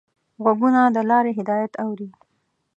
[0.41, 2.09] غوږونه د لارې هدایت اوري